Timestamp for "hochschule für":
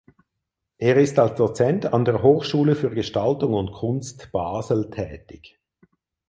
2.23-2.89